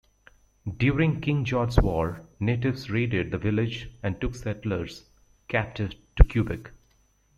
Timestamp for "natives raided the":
2.39-3.37